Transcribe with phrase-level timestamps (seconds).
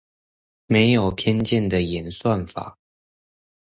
[0.67, 2.79] 沒有偏見的演算法